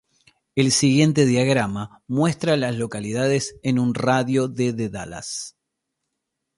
El 0.55 0.71
siguiente 0.71 1.27
diagrama 1.27 2.01
muestra 2.07 2.53
a 2.53 2.57
las 2.57 2.75
localidades 2.75 3.57
en 3.61 3.77
un 3.77 3.93
radio 3.93 4.47
de 4.47 4.73
de 4.73 4.89
Dallas. 4.89 5.55